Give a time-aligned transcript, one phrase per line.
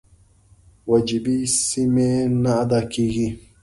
[0.89, 2.11] وجیبې سمې
[2.41, 3.27] نه ادا کېږي.